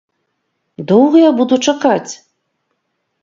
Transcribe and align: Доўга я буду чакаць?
Доўга 0.91 1.17
я 1.21 1.29
буду 1.41 1.55
чакаць? 1.71 2.11